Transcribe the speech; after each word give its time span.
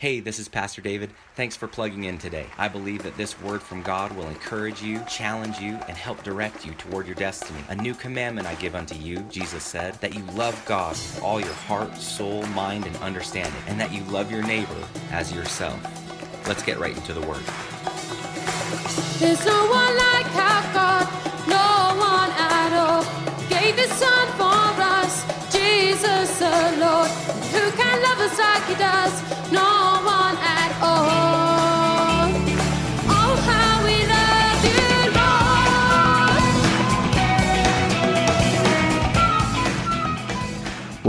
Hey, 0.00 0.20
this 0.20 0.38
is 0.38 0.48
Pastor 0.48 0.80
David. 0.80 1.10
Thanks 1.34 1.56
for 1.56 1.68
plugging 1.68 2.04
in 2.04 2.16
today. 2.16 2.46
I 2.56 2.68
believe 2.68 3.02
that 3.02 3.18
this 3.18 3.38
word 3.38 3.60
from 3.60 3.82
God 3.82 4.16
will 4.16 4.28
encourage 4.28 4.80
you, 4.80 5.04
challenge 5.06 5.58
you, 5.58 5.78
and 5.88 5.94
help 5.94 6.22
direct 6.22 6.64
you 6.64 6.72
toward 6.72 7.04
your 7.04 7.16
destiny. 7.16 7.62
A 7.68 7.74
new 7.74 7.92
commandment 7.92 8.46
I 8.46 8.54
give 8.54 8.74
unto 8.74 8.94
you, 8.94 9.18
Jesus 9.30 9.62
said, 9.62 9.92
that 10.00 10.14
you 10.14 10.22
love 10.32 10.58
God 10.64 10.92
with 10.92 11.20
all 11.22 11.38
your 11.38 11.52
heart, 11.52 11.94
soul, 11.98 12.46
mind, 12.46 12.86
and 12.86 12.96
understanding, 12.96 13.60
and 13.66 13.78
that 13.78 13.92
you 13.92 14.02
love 14.04 14.32
your 14.32 14.42
neighbor 14.42 14.88
as 15.10 15.34
yourself. 15.34 15.78
Let's 16.48 16.62
get 16.62 16.78
right 16.78 16.96
into 16.96 17.12
the 17.12 17.20
word. 17.20 17.44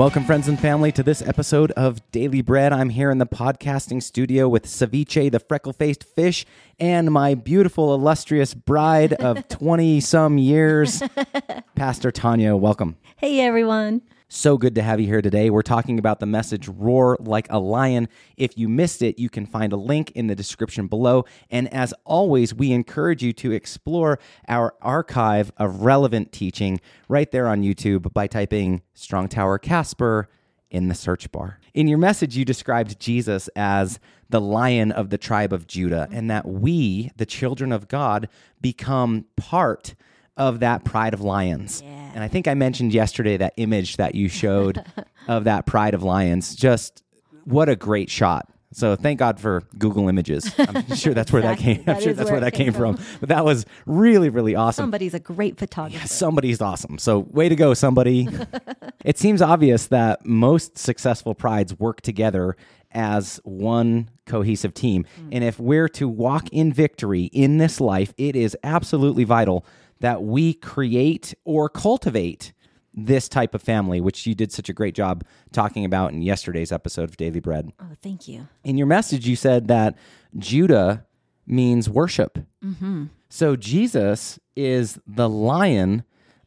Welcome, 0.01 0.23
friends 0.23 0.47
and 0.47 0.59
family, 0.59 0.91
to 0.93 1.03
this 1.03 1.21
episode 1.21 1.69
of 1.73 2.01
Daily 2.11 2.41
Bread. 2.41 2.73
I'm 2.73 2.89
here 2.89 3.11
in 3.11 3.19
the 3.19 3.27
podcasting 3.27 4.01
studio 4.01 4.49
with 4.49 4.65
Ceviche, 4.65 5.31
the 5.31 5.39
freckle 5.39 5.73
faced 5.73 6.03
fish, 6.03 6.43
and 6.79 7.11
my 7.11 7.35
beautiful, 7.35 7.93
illustrious 7.93 8.55
bride 8.55 9.13
of 9.13 9.47
20 9.49 9.99
some 9.99 10.39
years, 10.39 11.03
Pastor 11.75 12.09
Tanya. 12.09 12.55
Welcome. 12.55 12.97
Hey 13.17 13.41
everyone. 13.41 14.01
So 14.33 14.57
good 14.57 14.75
to 14.75 14.81
have 14.81 15.01
you 15.01 15.07
here 15.07 15.21
today. 15.21 15.49
We're 15.49 15.61
talking 15.61 15.99
about 15.99 16.21
the 16.21 16.25
message 16.25 16.69
Roar 16.69 17.17
Like 17.19 17.47
a 17.49 17.59
Lion. 17.59 18.07
If 18.37 18.57
you 18.57 18.69
missed 18.69 19.01
it, 19.01 19.19
you 19.19 19.29
can 19.29 19.45
find 19.45 19.73
a 19.73 19.75
link 19.75 20.09
in 20.11 20.27
the 20.27 20.35
description 20.37 20.87
below. 20.87 21.25
And 21.49 21.67
as 21.73 21.93
always, 22.05 22.53
we 22.53 22.71
encourage 22.71 23.21
you 23.21 23.33
to 23.33 23.51
explore 23.51 24.19
our 24.47 24.73
archive 24.81 25.51
of 25.57 25.81
relevant 25.81 26.31
teaching 26.31 26.79
right 27.09 27.29
there 27.29 27.49
on 27.49 27.61
YouTube 27.61 28.13
by 28.13 28.27
typing 28.27 28.83
Strong 28.93 29.27
Tower 29.27 29.59
Casper 29.59 30.29
in 30.69 30.87
the 30.87 30.95
search 30.95 31.29
bar. 31.33 31.59
In 31.73 31.89
your 31.89 31.97
message, 31.97 32.37
you 32.37 32.45
described 32.45 33.01
Jesus 33.01 33.49
as 33.57 33.99
the 34.29 34.39
lion 34.39 34.93
of 34.93 35.09
the 35.09 35.17
tribe 35.17 35.51
of 35.51 35.67
Judah, 35.67 36.07
and 36.09 36.31
that 36.31 36.47
we, 36.47 37.11
the 37.17 37.25
children 37.25 37.73
of 37.73 37.89
God, 37.89 38.29
become 38.61 39.25
part 39.35 39.93
of 40.37 40.59
that 40.61 40.83
pride 40.83 41.13
of 41.13 41.21
lions. 41.21 41.81
Yeah. 41.83 42.11
And 42.13 42.23
I 42.23 42.27
think 42.27 42.47
I 42.47 42.53
mentioned 42.53 42.93
yesterday 42.93 43.37
that 43.37 43.53
image 43.57 43.97
that 43.97 44.15
you 44.15 44.29
showed 44.29 44.83
of 45.27 45.43
that 45.45 45.65
pride 45.65 45.93
of 45.93 46.03
lions. 46.03 46.55
Just 46.55 47.03
what 47.45 47.69
a 47.69 47.75
great 47.75 48.09
shot. 48.09 48.47
So 48.73 48.95
thank 48.95 49.19
God 49.19 49.39
for 49.39 49.63
Google 49.77 50.07
Images. 50.07 50.53
I'm 50.57 50.95
sure 50.95 51.13
that's 51.13 51.31
where 51.31 51.41
that 51.41 51.57
came. 51.57 51.79
I'm 51.79 51.85
That 51.85 52.03
sure 52.03 52.13
that's 52.13 52.31
where 52.31 52.39
that 52.39 52.53
came 52.53 52.71
from. 52.71 52.95
from. 52.95 53.05
But 53.19 53.29
that 53.29 53.43
was 53.43 53.65
really, 53.85 54.29
really 54.29 54.55
awesome. 54.55 54.83
Somebody's 54.83 55.13
a 55.13 55.19
great 55.19 55.57
photographer. 55.57 56.07
Somebody's 56.07 56.61
awesome. 56.61 56.97
So, 56.97 57.19
way 57.19 57.49
to 57.49 57.55
go, 57.55 57.73
somebody. 57.73 58.29
it 59.05 59.17
seems 59.17 59.41
obvious 59.41 59.87
that 59.87 60.25
most 60.25 60.77
successful 60.77 61.35
prides 61.35 61.77
work 61.77 61.99
together 61.99 62.55
as 62.91 63.41
one 63.43 64.09
cohesive 64.25 64.73
team. 64.73 65.05
Mm. 65.19 65.29
And 65.33 65.43
if 65.43 65.59
we're 65.59 65.89
to 65.89 66.07
walk 66.07 66.47
in 66.51 66.71
victory 66.71 67.23
in 67.25 67.57
this 67.57 67.81
life, 67.81 68.13
it 68.17 68.35
is 68.37 68.55
absolutely 68.63 69.25
vital 69.25 69.65
that 70.01 70.23
we 70.23 70.53
create 70.53 71.33
or 71.45 71.69
cultivate 71.69 72.53
this 72.93 73.29
type 73.29 73.55
of 73.55 73.61
family, 73.61 74.01
which 74.01 74.25
you 74.27 74.35
did 74.35 74.51
such 74.51 74.67
a 74.67 74.73
great 74.73 74.93
job 74.93 75.23
talking 75.51 75.85
about 75.85 76.11
in 76.11 76.21
yesterday's 76.21 76.71
episode 76.71 77.09
of 77.09 77.17
Daily 77.17 77.39
Bread. 77.39 77.71
Oh, 77.79 77.95
thank 78.01 78.27
you. 78.27 78.47
In 78.63 78.77
your 78.77 78.87
message, 78.87 79.27
you 79.27 79.35
said 79.35 79.67
that 79.69 79.97
Judah 80.37 81.05
means 81.47 81.89
worship. 81.89 82.39
Mm-hmm. 82.63 83.05
So 83.29 83.55
Jesus 83.55 84.39
is 84.55 84.99
the 85.07 85.29
lion 85.29 86.03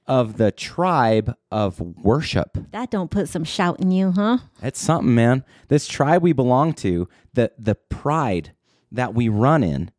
of 0.06 0.36
the 0.36 0.52
tribe 0.52 1.34
of 1.50 1.80
worship. 1.80 2.58
That 2.72 2.90
don't 2.90 3.10
put 3.10 3.28
some 3.28 3.44
shout 3.44 3.80
in 3.80 3.90
you, 3.90 4.10
huh? 4.12 4.38
That's 4.60 4.80
something, 4.80 5.14
man. 5.14 5.44
This 5.68 5.86
tribe 5.86 6.22
we 6.22 6.32
belong 6.32 6.74
to, 6.74 7.08
the 7.32 7.52
the 7.58 7.74
pride 7.74 8.52
that 8.92 9.14
we 9.14 9.30
run 9.30 9.62
in, 9.64 9.90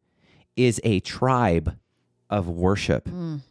is 0.56 0.80
a 0.84 1.00
tribe 1.00 1.76
of 2.30 2.48
worship. 2.48 3.06
Mm. 3.06 3.42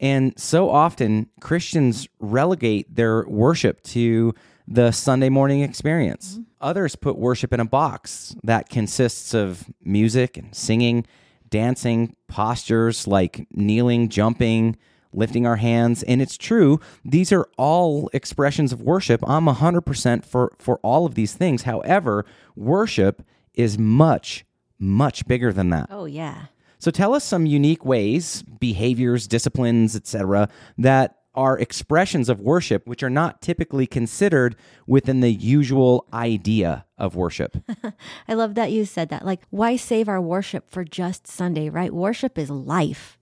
And 0.00 0.36
so 0.38 0.70
often 0.70 1.28
Christians 1.40 2.08
relegate 2.18 2.94
their 2.94 3.24
worship 3.28 3.82
to 3.84 4.34
the 4.66 4.90
Sunday 4.92 5.28
morning 5.28 5.60
experience. 5.60 6.32
Mm-hmm. 6.32 6.42
Others 6.62 6.96
put 6.96 7.18
worship 7.18 7.52
in 7.52 7.60
a 7.60 7.64
box 7.64 8.34
that 8.42 8.68
consists 8.68 9.34
of 9.34 9.64
music 9.82 10.36
and 10.36 10.54
singing, 10.54 11.06
dancing, 11.48 12.16
postures 12.28 13.06
like 13.06 13.46
kneeling, 13.52 14.08
jumping, 14.08 14.76
lifting 15.12 15.46
our 15.46 15.56
hands. 15.56 16.02
And 16.04 16.22
it's 16.22 16.38
true, 16.38 16.80
these 17.04 17.32
are 17.32 17.48
all 17.58 18.08
expressions 18.12 18.72
of 18.72 18.80
worship. 18.80 19.22
I'm 19.28 19.46
100% 19.46 20.24
for, 20.24 20.52
for 20.58 20.78
all 20.78 21.04
of 21.04 21.14
these 21.14 21.34
things. 21.34 21.62
However, 21.62 22.24
worship 22.54 23.22
is 23.54 23.78
much, 23.78 24.44
much 24.78 25.26
bigger 25.26 25.52
than 25.52 25.70
that. 25.70 25.88
Oh, 25.90 26.04
yeah. 26.04 26.46
So 26.80 26.90
tell 26.90 27.14
us 27.14 27.24
some 27.24 27.44
unique 27.44 27.84
ways, 27.84 28.42
behaviors, 28.42 29.28
disciplines, 29.28 29.94
etc., 29.94 30.48
that 30.78 31.16
are 31.34 31.58
expressions 31.58 32.28
of 32.28 32.40
worship 32.40 32.86
which 32.86 33.02
are 33.02 33.10
not 33.10 33.40
typically 33.40 33.86
considered 33.86 34.56
within 34.86 35.20
the 35.20 35.30
usual 35.30 36.06
idea 36.12 36.86
of 36.98 37.14
worship. 37.14 37.56
I 38.28 38.34
love 38.34 38.54
that 38.54 38.72
you 38.72 38.84
said 38.84 39.10
that. 39.10 39.24
Like, 39.24 39.42
why 39.50 39.76
save 39.76 40.08
our 40.08 40.20
worship 40.20 40.70
for 40.70 40.82
just 40.82 41.26
Sunday, 41.26 41.68
right? 41.68 41.92
Worship 41.92 42.36
is 42.38 42.50
life. 42.50 43.18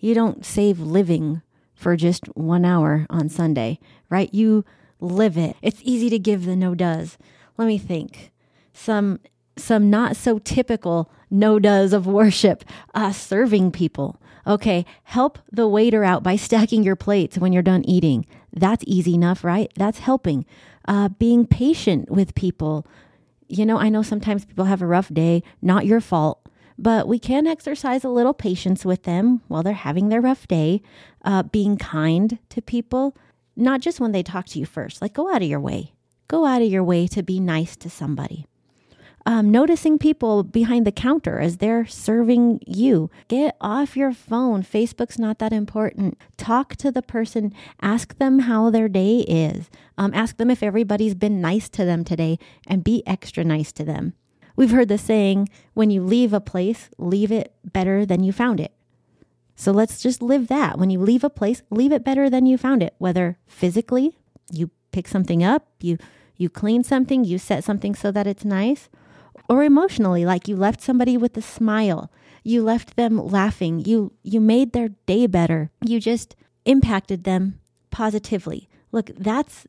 You 0.00 0.12
don't 0.12 0.44
save 0.44 0.80
living 0.80 1.42
for 1.74 1.96
just 1.96 2.26
one 2.36 2.64
hour 2.64 3.06
on 3.08 3.28
Sunday, 3.28 3.78
right? 4.10 4.32
You 4.34 4.64
live 5.00 5.38
it. 5.38 5.56
It's 5.62 5.80
easy 5.82 6.10
to 6.10 6.18
give 6.18 6.44
the 6.44 6.56
no 6.56 6.74
does. 6.74 7.16
Let 7.56 7.66
me 7.68 7.78
think. 7.78 8.32
Some 8.72 9.20
some 9.56 9.90
not 9.90 10.16
so 10.16 10.38
typical 10.38 11.10
no 11.30 11.58
does 11.58 11.92
of 11.92 12.06
worship. 12.06 12.64
Uh, 12.94 13.12
serving 13.12 13.72
people. 13.72 14.20
Okay, 14.46 14.84
help 15.04 15.38
the 15.50 15.66
waiter 15.66 16.04
out 16.04 16.22
by 16.22 16.36
stacking 16.46 16.82
your 16.82 16.96
plates 16.96 17.38
when 17.38 17.52
you're 17.52 17.62
done 17.62 17.84
eating. 17.84 18.26
That's 18.52 18.84
easy 18.86 19.14
enough, 19.14 19.44
right? 19.44 19.70
That's 19.76 19.98
helping. 19.98 20.46
Uh, 20.86 21.08
being 21.08 21.46
patient 21.46 22.10
with 22.10 22.34
people. 22.34 22.86
You 23.48 23.66
know, 23.66 23.78
I 23.78 23.88
know 23.88 24.02
sometimes 24.02 24.44
people 24.44 24.66
have 24.66 24.82
a 24.82 24.86
rough 24.86 25.12
day, 25.12 25.42
not 25.60 25.86
your 25.86 26.00
fault, 26.00 26.48
but 26.78 27.08
we 27.08 27.18
can 27.18 27.46
exercise 27.46 28.04
a 28.04 28.08
little 28.08 28.34
patience 28.34 28.84
with 28.84 29.02
them 29.04 29.42
while 29.48 29.62
they're 29.62 29.72
having 29.72 30.08
their 30.08 30.20
rough 30.20 30.46
day. 30.46 30.82
Uh, 31.24 31.42
being 31.42 31.76
kind 31.76 32.38
to 32.50 32.62
people, 32.62 33.16
not 33.56 33.80
just 33.80 33.98
when 33.98 34.12
they 34.12 34.22
talk 34.22 34.46
to 34.46 34.58
you 34.58 34.66
first, 34.66 35.02
like 35.02 35.12
go 35.12 35.32
out 35.32 35.42
of 35.42 35.48
your 35.48 35.60
way. 35.60 35.92
Go 36.28 36.44
out 36.44 36.62
of 36.62 36.68
your 36.68 36.84
way 36.84 37.06
to 37.08 37.22
be 37.22 37.40
nice 37.40 37.76
to 37.76 37.90
somebody 37.90 38.46
um, 39.26 39.50
noticing 39.50 39.98
people 39.98 40.44
behind 40.44 40.86
the 40.86 40.92
counter 40.92 41.40
as 41.40 41.56
they're 41.56 41.84
serving 41.84 42.60
you. 42.64 43.10
Get 43.26 43.56
off 43.60 43.96
your 43.96 44.12
phone. 44.12 44.62
Facebook's 44.62 45.18
not 45.18 45.40
that 45.40 45.52
important. 45.52 46.16
Talk 46.36 46.76
to 46.76 46.92
the 46.92 47.02
person. 47.02 47.52
Ask 47.82 48.16
them 48.18 48.40
how 48.40 48.70
their 48.70 48.88
day 48.88 49.18
is. 49.18 49.68
Um, 49.98 50.14
ask 50.14 50.36
them 50.36 50.48
if 50.48 50.62
everybody's 50.62 51.16
been 51.16 51.40
nice 51.40 51.68
to 51.70 51.84
them 51.84 52.04
today 52.04 52.38
and 52.68 52.84
be 52.84 53.02
extra 53.04 53.42
nice 53.42 53.72
to 53.72 53.84
them. 53.84 54.14
We've 54.54 54.70
heard 54.70 54.88
the 54.88 54.96
saying 54.96 55.48
when 55.74 55.90
you 55.90 56.02
leave 56.02 56.32
a 56.32 56.40
place, 56.40 56.88
leave 56.96 57.32
it 57.32 57.52
better 57.64 58.06
than 58.06 58.22
you 58.22 58.32
found 58.32 58.60
it. 58.60 58.72
So 59.56 59.72
let's 59.72 60.00
just 60.00 60.22
live 60.22 60.46
that. 60.48 60.78
When 60.78 60.90
you 60.90 61.00
leave 61.00 61.24
a 61.24 61.30
place, 61.30 61.62
leave 61.68 61.90
it 61.90 62.04
better 62.04 62.30
than 62.30 62.46
you 62.46 62.56
found 62.56 62.82
it, 62.82 62.94
whether 62.98 63.38
physically, 63.46 64.16
you 64.52 64.70
pick 64.92 65.08
something 65.08 65.42
up, 65.42 65.66
you 65.80 65.98
you 66.36 66.50
clean 66.50 66.84
something, 66.84 67.24
you 67.24 67.38
set 67.38 67.64
something 67.64 67.94
so 67.94 68.12
that 68.12 68.26
it's 68.26 68.44
nice, 68.44 68.90
or 69.48 69.62
emotionally 69.62 70.24
like 70.24 70.48
you 70.48 70.56
left 70.56 70.80
somebody 70.80 71.16
with 71.16 71.36
a 71.36 71.42
smile 71.42 72.10
you 72.42 72.62
left 72.62 72.96
them 72.96 73.18
laughing 73.18 73.80
you 73.84 74.12
you 74.22 74.40
made 74.40 74.72
their 74.72 74.88
day 75.06 75.26
better 75.26 75.70
you 75.82 76.00
just 76.00 76.36
impacted 76.66 77.24
them 77.24 77.58
positively. 77.90 78.68
Look 78.92 79.10
that's 79.16 79.66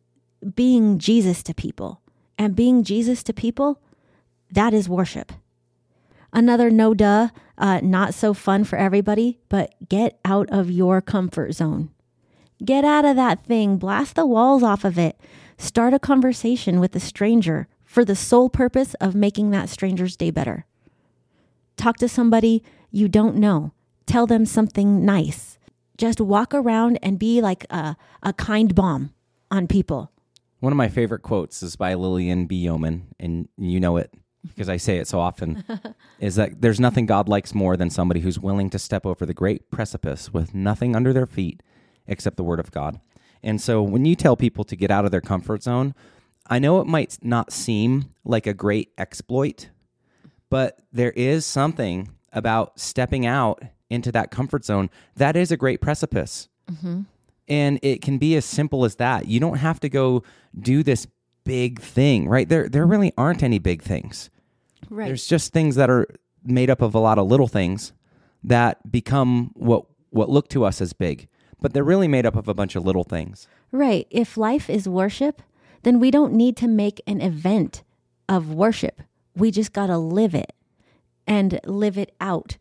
being 0.53 0.97
jesus 0.99 1.41
to 1.43 1.53
people. 1.53 2.01
And 2.37 2.55
being 2.55 2.83
jesus 2.83 3.23
to 3.23 3.33
people 3.33 3.81
that 4.51 4.73
is 4.73 4.89
worship. 4.89 5.31
Another 6.33 6.69
no 6.69 6.93
duh 6.93 7.29
uh, 7.57 7.79
not 7.81 8.13
so 8.13 8.33
fun 8.33 8.65
for 8.65 8.77
everybody 8.77 9.39
but 9.47 9.73
get 9.87 10.19
out 10.25 10.49
of 10.49 10.69
your 10.69 11.01
comfort 11.01 11.53
zone. 11.53 11.89
Get 12.65 12.83
out 12.83 13.05
of 13.05 13.15
that 13.15 13.45
thing. 13.45 13.77
Blast 13.77 14.15
the 14.15 14.25
walls 14.25 14.63
off 14.63 14.83
of 14.83 14.97
it. 14.97 15.19
Start 15.57 15.93
a 15.93 15.99
conversation 15.99 16.79
with 16.79 16.95
a 16.95 16.99
stranger 16.99 17.67
for 17.87 18.05
the 18.05 18.15
sole 18.15 18.49
purpose 18.49 18.93
of 18.95 19.15
making 19.15 19.49
that 19.49 19.69
stranger's 19.69 20.15
day 20.15 20.29
better. 20.29 20.65
Talk 21.77 21.97
to 21.97 22.09
somebody 22.09 22.61
you 22.91 23.07
don't 23.07 23.37
know. 23.37 23.71
Tell 24.05 24.27
them 24.27 24.45
something 24.45 25.03
nice. 25.05 25.57
Just 25.97 26.21
walk 26.21 26.53
around 26.53 26.99
and 27.01 27.17
be 27.17 27.41
like 27.41 27.65
a, 27.71 27.95
a 28.21 28.33
kind 28.33 28.75
bomb 28.75 29.13
on 29.49 29.67
people. 29.67 30.11
One 30.59 30.73
of 30.73 30.77
my 30.77 30.89
favorite 30.89 31.21
quotes 31.21 31.63
is 31.63 31.75
by 31.75 31.93
Lilian 31.93 32.45
B. 32.45 32.57
Yeoman, 32.57 33.07
and 33.19 33.47
you 33.57 33.79
know 33.79 33.97
it. 33.97 34.11
because 34.47 34.69
I 34.69 34.77
say 34.77 34.97
it 34.97 35.07
so 35.07 35.19
often, 35.19 35.63
is 36.19 36.35
that 36.35 36.61
there's 36.61 36.79
nothing 36.79 37.05
God 37.05 37.29
likes 37.29 37.55
more 37.55 37.77
than 37.77 37.89
somebody 37.89 38.19
who's 38.19 38.39
willing 38.39 38.69
to 38.71 38.79
step 38.79 39.05
over 39.05 39.25
the 39.25 39.33
great 39.33 39.71
precipice 39.71 40.33
with 40.33 40.53
nothing 40.53 40.95
under 40.95 41.13
their 41.13 41.25
feet 41.27 41.63
except 42.07 42.37
the 42.37 42.43
Word 42.43 42.59
of 42.59 42.71
God. 42.71 42.99
And 43.43 43.61
so 43.61 43.81
when 43.81 44.05
you 44.05 44.15
tell 44.15 44.35
people 44.35 44.63
to 44.63 44.75
get 44.75 44.91
out 44.91 45.05
of 45.05 45.11
their 45.11 45.21
comfort 45.21 45.63
zone, 45.63 45.93
I 46.49 46.59
know 46.59 46.79
it 46.79 46.87
might 46.87 47.17
not 47.21 47.51
seem 47.51 48.13
like 48.23 48.47
a 48.47 48.53
great 48.53 48.91
exploit, 48.97 49.69
but 50.49 50.79
there 50.91 51.11
is 51.11 51.45
something 51.45 52.09
about 52.31 52.79
stepping 52.79 53.25
out 53.25 53.63
into 53.89 54.11
that 54.11 54.31
comfort 54.31 54.65
zone 54.65 54.89
that 55.15 55.35
is 55.35 55.51
a 55.51 55.57
great 55.57 55.81
precipice. 55.81 56.49
Mm-hmm. 56.71 57.01
And 57.47 57.79
it 57.81 58.01
can 58.01 58.17
be 58.17 58.35
as 58.35 58.45
simple 58.45 58.83
as 58.83 58.95
that. 58.95 59.27
You 59.27 59.39
don't 59.39 59.57
have 59.57 59.79
to 59.79 59.89
go 59.89 60.23
do 60.59 60.83
this 60.83 61.07
big 61.45 61.79
thing, 61.79 62.27
right? 62.27 62.47
There 62.47 62.67
there 62.67 62.85
really 62.85 63.13
aren't 63.17 63.41
any 63.41 63.57
big 63.57 63.81
things. 63.81 64.29
Right. 64.89 65.07
There's 65.07 65.27
just 65.27 65.53
things 65.53 65.75
that 65.75 65.89
are 65.89 66.07
made 66.43 66.69
up 66.69 66.81
of 66.81 66.93
a 66.93 66.99
lot 66.99 67.17
of 67.17 67.27
little 67.27 67.47
things 67.47 67.93
that 68.43 68.91
become 68.91 69.51
what 69.53 69.85
what 70.09 70.29
look 70.29 70.49
to 70.49 70.65
us 70.65 70.81
as 70.81 70.91
big, 70.91 71.27
but 71.61 71.73
they're 71.73 71.83
really 71.83 72.07
made 72.07 72.25
up 72.25 72.35
of 72.35 72.49
a 72.49 72.53
bunch 72.53 72.75
of 72.75 72.85
little 72.85 73.05
things. 73.05 73.47
Right. 73.71 74.07
If 74.09 74.35
life 74.35 74.69
is 74.69 74.89
worship, 74.89 75.41
then 75.83 75.99
we 75.99 76.11
don't 76.11 76.33
need 76.33 76.57
to 76.57 76.67
make 76.67 77.01
an 77.07 77.21
event 77.21 77.83
of 78.29 78.53
worship. 78.53 79.01
We 79.35 79.51
just 79.51 79.73
got 79.73 79.87
to 79.87 79.97
live 79.97 80.33
it 80.35 80.53
and 81.25 81.59
live 81.65 81.97
it 81.97 82.15
out, 82.19 82.57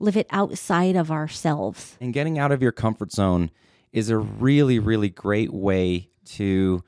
live 0.00 0.16
it 0.16 0.26
outside 0.30 0.96
of 0.96 1.10
ourselves. 1.10 1.96
And 2.00 2.12
getting 2.12 2.38
out 2.38 2.52
of 2.52 2.62
your 2.62 2.72
comfort 2.72 3.12
zone 3.12 3.50
is 3.92 4.10
a 4.10 4.18
really, 4.18 4.78
really 4.78 5.08
great 5.08 5.52
way 5.52 6.10
to 6.24 6.82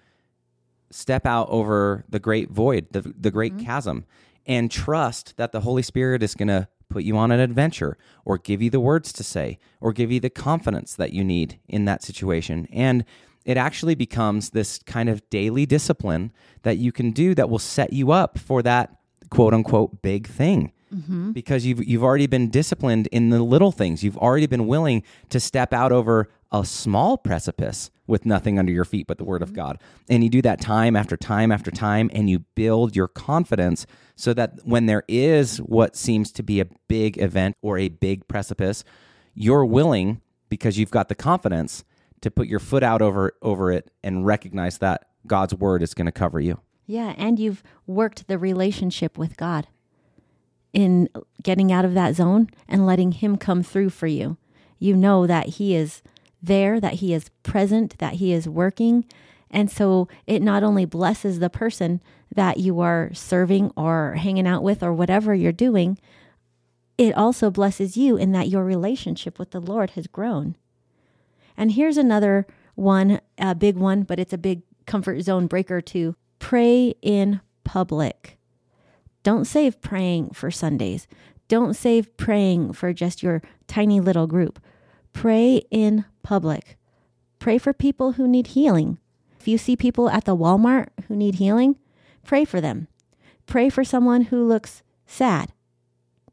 step 0.90 1.24
out 1.24 1.48
over 1.48 2.04
the 2.08 2.18
great 2.18 2.50
void, 2.50 2.88
the, 2.90 3.00
the 3.18 3.30
great 3.30 3.54
mm-hmm. 3.56 3.66
chasm, 3.66 4.04
and 4.46 4.70
trust 4.70 5.36
that 5.36 5.52
the 5.52 5.60
Holy 5.60 5.82
Spirit 5.82 6.22
is 6.22 6.34
going 6.34 6.48
to 6.48 6.68
put 6.88 7.04
you 7.04 7.16
on 7.16 7.30
an 7.30 7.40
adventure 7.40 7.96
or 8.24 8.36
give 8.36 8.60
you 8.60 8.68
the 8.68 8.80
words 8.80 9.12
to 9.12 9.22
say 9.22 9.58
or 9.80 9.92
give 9.92 10.10
you 10.10 10.18
the 10.20 10.28
confidence 10.28 10.94
that 10.96 11.12
you 11.12 11.22
need 11.22 11.58
in 11.68 11.84
that 11.84 12.02
situation. 12.02 12.66
And 12.72 13.04
it 13.44 13.56
actually 13.56 13.94
becomes 13.94 14.50
this 14.50 14.78
kind 14.84 15.08
of 15.08 15.28
daily 15.30 15.66
discipline 15.66 16.32
that 16.62 16.76
you 16.76 16.92
can 16.92 17.10
do 17.10 17.34
that 17.34 17.48
will 17.48 17.58
set 17.58 17.92
you 17.92 18.12
up 18.12 18.38
for 18.38 18.62
that 18.62 18.96
quote 19.30 19.54
unquote 19.54 20.02
big 20.02 20.26
thing 20.26 20.72
mm-hmm. 20.94 21.32
because 21.32 21.64
you've 21.64 21.86
you've 21.86 22.04
already 22.04 22.26
been 22.26 22.50
disciplined 22.50 23.06
in 23.08 23.30
the 23.30 23.42
little 23.42 23.72
things. 23.72 24.02
You've 24.02 24.18
already 24.18 24.46
been 24.46 24.66
willing 24.66 25.02
to 25.30 25.40
step 25.40 25.72
out 25.72 25.92
over 25.92 26.28
a 26.52 26.64
small 26.64 27.16
precipice 27.16 27.90
with 28.06 28.26
nothing 28.26 28.58
under 28.58 28.72
your 28.72 28.84
feet 28.84 29.06
but 29.06 29.18
the 29.18 29.24
word 29.24 29.42
of 29.42 29.50
mm-hmm. 29.50 29.56
God. 29.56 29.80
And 30.08 30.24
you 30.24 30.30
do 30.30 30.42
that 30.42 30.60
time 30.60 30.96
after 30.96 31.16
time 31.16 31.52
after 31.52 31.70
time 31.70 32.10
and 32.12 32.28
you 32.28 32.40
build 32.56 32.96
your 32.96 33.08
confidence 33.08 33.86
so 34.16 34.34
that 34.34 34.58
when 34.64 34.86
there 34.86 35.04
is 35.08 35.58
what 35.58 35.96
seems 35.96 36.32
to 36.32 36.42
be 36.42 36.60
a 36.60 36.66
big 36.88 37.18
event 37.18 37.56
or 37.62 37.78
a 37.78 37.88
big 37.88 38.26
precipice, 38.26 38.84
you're 39.34 39.64
willing 39.64 40.20
because 40.48 40.76
you've 40.76 40.90
got 40.90 41.08
the 41.08 41.14
confidence 41.14 41.84
to 42.20 42.30
put 42.30 42.46
your 42.46 42.58
foot 42.58 42.82
out 42.82 43.02
over 43.02 43.32
over 43.42 43.72
it 43.72 43.90
and 44.02 44.26
recognize 44.26 44.78
that 44.78 45.06
God's 45.26 45.54
word 45.54 45.82
is 45.82 45.94
going 45.94 46.06
to 46.06 46.12
cover 46.12 46.40
you. 46.40 46.60
Yeah. 46.86 47.14
And 47.16 47.38
you've 47.38 47.62
worked 47.86 48.26
the 48.26 48.38
relationship 48.38 49.16
with 49.16 49.36
God 49.36 49.68
in 50.72 51.08
getting 51.42 51.72
out 51.72 51.84
of 51.84 51.94
that 51.94 52.14
zone 52.14 52.50
and 52.68 52.86
letting 52.86 53.12
Him 53.12 53.36
come 53.36 53.62
through 53.62 53.90
for 53.90 54.06
you. 54.06 54.36
You 54.78 54.96
know 54.96 55.26
that 55.26 55.50
He 55.50 55.74
is 55.74 56.02
there, 56.42 56.80
that 56.80 56.94
He 56.94 57.12
is 57.12 57.28
present, 57.42 57.98
that 57.98 58.14
He 58.14 58.32
is 58.32 58.48
working. 58.48 59.04
And 59.50 59.70
so 59.70 60.08
it 60.26 60.42
not 60.42 60.62
only 60.62 60.84
blesses 60.84 61.38
the 61.38 61.50
person 61.50 62.00
that 62.34 62.58
you 62.58 62.80
are 62.80 63.10
serving 63.12 63.72
or 63.76 64.14
hanging 64.14 64.46
out 64.46 64.62
with 64.62 64.82
or 64.82 64.92
whatever 64.92 65.34
you're 65.34 65.52
doing, 65.52 65.98
it 66.96 67.14
also 67.14 67.50
blesses 67.50 67.96
you 67.96 68.16
in 68.16 68.32
that 68.32 68.48
your 68.48 68.64
relationship 68.64 69.38
with 69.38 69.50
the 69.50 69.60
Lord 69.60 69.90
has 69.90 70.06
grown. 70.06 70.56
And 71.60 71.72
here's 71.72 71.98
another 71.98 72.46
one, 72.74 73.20
a 73.36 73.54
big 73.54 73.76
one, 73.76 74.04
but 74.04 74.18
it's 74.18 74.32
a 74.32 74.38
big 74.38 74.62
comfort 74.86 75.20
zone 75.20 75.46
breaker 75.46 75.82
too. 75.82 76.16
Pray 76.38 76.94
in 77.02 77.42
public. 77.64 78.38
Don't 79.22 79.44
save 79.44 79.82
praying 79.82 80.30
for 80.30 80.50
Sundays. 80.50 81.06
Don't 81.48 81.74
save 81.74 82.16
praying 82.16 82.72
for 82.72 82.94
just 82.94 83.22
your 83.22 83.42
tiny 83.66 84.00
little 84.00 84.26
group. 84.26 84.58
Pray 85.12 85.60
in 85.70 86.06
public. 86.22 86.78
Pray 87.38 87.58
for 87.58 87.74
people 87.74 88.12
who 88.12 88.26
need 88.26 88.46
healing. 88.48 88.96
If 89.38 89.46
you 89.46 89.58
see 89.58 89.76
people 89.76 90.08
at 90.08 90.24
the 90.24 90.34
Walmart 90.34 90.88
who 91.08 91.14
need 91.14 91.34
healing, 91.34 91.76
pray 92.24 92.46
for 92.46 92.62
them. 92.62 92.88
Pray 93.44 93.68
for 93.68 93.84
someone 93.84 94.22
who 94.22 94.48
looks 94.48 94.82
sad. 95.04 95.52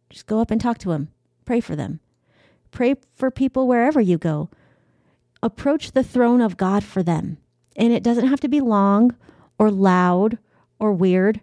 Just 0.10 0.26
go 0.26 0.40
up 0.40 0.52
and 0.52 0.62
talk 0.62 0.78
to 0.78 0.90
them. 0.90 1.10
Pray 1.44 1.60
for 1.60 1.76
them. 1.76 2.00
Pray 2.72 2.96
for 3.14 3.30
people 3.30 3.68
wherever 3.68 4.00
you 4.00 4.18
go. 4.18 4.50
Approach 5.42 5.92
the 5.92 6.04
throne 6.04 6.42
of 6.42 6.58
God 6.58 6.84
for 6.84 7.04
them. 7.04 7.38
And 7.76 7.94
it 7.94 8.04
doesn't 8.04 8.28
have 8.28 8.40
to 8.42 8.48
be 8.48 8.62
long 8.62 9.16
or 9.60 9.70
loud 9.70 10.38
or 10.80 10.92
weird. 10.92 11.42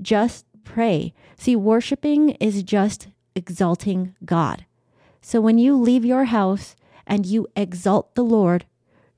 Just 0.00 0.44
pray. 0.64 1.14
See, 1.36 1.56
worshiping 1.56 2.30
is 2.30 2.62
just 2.62 3.08
exalting 3.34 4.14
God. 4.24 4.66
So 5.20 5.40
when 5.40 5.58
you 5.58 5.76
leave 5.76 6.04
your 6.04 6.24
house 6.24 6.76
and 7.06 7.24
you 7.24 7.46
exalt 7.56 8.14
the 8.14 8.24
Lord, 8.24 8.66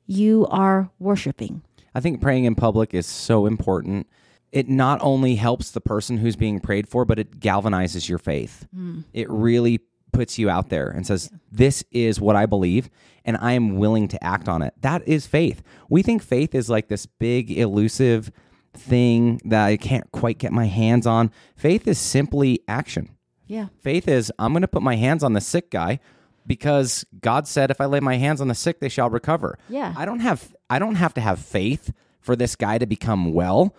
you 0.07 0.47
are 0.51 0.91
worshiping. 0.99 1.63
I 1.95 2.01
think 2.01 2.21
praying 2.21 2.45
in 2.45 2.55
public 2.55 2.93
is 2.93 3.07
so 3.07 3.47
important. 3.47 4.07
It 4.53 4.69
not 4.69 5.01
only 5.03 5.37
helps 5.37 5.71
the 5.71 5.81
person 5.81 6.19
who's 6.19 6.37
being 6.37 6.61
prayed 6.61 6.89
for, 6.89 7.05
but 7.05 7.19
it 7.19 7.41
galvanizes 7.41 8.09
your 8.09 8.19
faith. 8.19 8.67
Hmm. 8.75 9.01
It 9.13 9.29
really 9.31 9.81
puts 10.15 10.39
you 10.39 10.49
out 10.49 10.71
there 10.71 10.89
and 10.89 11.07
says, 11.07 11.31
This 11.53 11.85
is 11.91 12.21
what 12.21 12.37
I 12.37 12.47
believe, 12.47 12.89
and 13.25 13.37
I 13.37 13.53
am 13.53 13.77
willing 13.77 14.09
to 14.09 14.25
act 14.25 14.49
on 14.49 14.63
it. 14.63 14.75
That 14.81 15.07
is 15.07 15.27
faith. 15.27 15.63
We 15.89 16.03
think 16.03 16.23
faith 16.23 16.55
is 16.55 16.71
like 16.71 16.89
this 16.89 17.07
big, 17.07 17.51
elusive 17.51 18.31
thing 18.73 19.41
that 19.45 19.67
I 19.67 19.77
can't 19.77 20.11
quite 20.13 20.39
get 20.39 20.53
my 20.53 20.67
hands 20.67 21.07
on. 21.07 21.31
Faith 21.57 21.87
is 21.87 21.99
simply 21.99 22.61
action. 22.67 23.11
Yeah. 23.47 23.69
Faith 23.81 24.09
is 24.09 24.33
I'm 24.39 24.53
going 24.53 24.63
to 24.63 24.69
put 24.69 24.83
my 24.83 24.97
hands 24.97 25.23
on 25.23 25.33
the 25.33 25.41
sick 25.41 25.71
guy 25.71 26.01
because 26.47 27.05
God 27.21 27.47
said 27.47 27.71
if 27.71 27.81
I 27.81 27.87
lay 27.87 28.01
my 28.01 28.17
hands 28.17 28.41
on 28.41 28.49
the 28.49 28.55
sick 28.55 28.81
they 28.81 28.89
shall 28.89 29.11
recover. 29.11 29.59
Yeah. 29.69 29.95
I 29.97 30.05
don't 30.05 30.21
have 30.21 30.55
I 30.71 30.79
don't 30.79 30.97
have 30.97 31.15
to 31.15 31.21
have 31.21 31.39
faith 31.39 31.93
for 32.21 32.37
this 32.37 32.57
guy 32.57 32.79
to 32.79 32.87
become 32.87 33.33
well. 33.33 33.75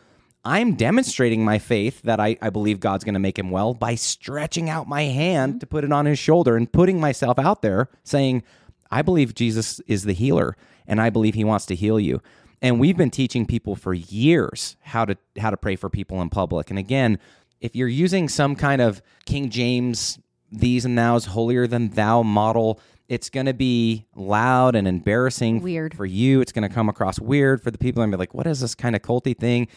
I'm 0.45 0.75
demonstrating 0.75 1.43
my 1.43 1.57
faith 1.57 2.03
that 2.03 2.19
I, 2.19 2.37
I 2.41 2.51
believe 2.51 2.79
God's 2.79 3.03
going 3.03 3.15
to 3.15 3.19
make 3.19 3.39
him 3.39 3.49
well 3.49 3.73
by 3.73 3.95
stretching 3.95 4.69
out 4.69 4.87
my 4.87 5.03
hand 5.03 5.53
mm-hmm. 5.53 5.59
to 5.59 5.65
put 5.65 5.83
it 5.83 5.91
on 5.91 6.05
his 6.05 6.19
shoulder 6.19 6.55
and 6.55 6.71
putting 6.71 6.99
myself 6.99 7.39
out 7.39 7.63
there 7.63 7.89
saying, 8.03 8.43
I 8.91 9.01
believe 9.01 9.33
Jesus 9.33 9.81
is 9.87 10.03
the 10.03 10.13
healer 10.13 10.55
and 10.87 11.01
I 11.01 11.09
believe 11.09 11.33
he 11.33 11.43
wants 11.43 11.65
to 11.67 11.75
heal 11.75 11.99
you. 11.99 12.21
And 12.61 12.79
we've 12.79 12.95
been 12.95 13.11
teaching 13.11 13.45
people 13.45 13.75
for 13.75 13.93
years 13.93 14.77
how 14.81 15.05
to 15.05 15.17
how 15.37 15.49
to 15.49 15.57
pray 15.57 15.75
for 15.75 15.89
people 15.89 16.21
in 16.21 16.29
public. 16.29 16.69
And 16.69 16.79
again, 16.79 17.19
if 17.59 17.75
you're 17.75 17.87
using 17.87 18.29
some 18.29 18.55
kind 18.55 18.81
of 18.81 19.01
King 19.25 19.49
James 19.49 20.19
these 20.51 20.85
and 20.85 20.97
thous 20.97 21.25
holier 21.25 21.67
than 21.67 21.89
thou 21.89 22.23
model, 22.23 22.79
it's 23.09 23.29
going 23.29 23.45
to 23.45 23.53
be 23.53 24.05
loud 24.15 24.75
and 24.75 24.87
embarrassing 24.87 25.61
Weird. 25.61 25.95
for 25.95 26.05
you. 26.05 26.41
It's 26.41 26.51
going 26.51 26.67
to 26.67 26.73
come 26.73 26.89
across 26.89 27.19
weird 27.19 27.61
for 27.61 27.71
the 27.71 27.77
people 27.77 28.01
and 28.03 28.11
be 28.11 28.17
like, 28.17 28.33
what 28.33 28.47
is 28.47 28.61
this 28.61 28.75
kind 28.75 28.95
of 28.95 29.01
culty 29.01 29.37
thing? 29.37 29.67